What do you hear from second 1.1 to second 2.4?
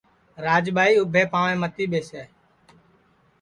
پاںٚوے متی ٻیسے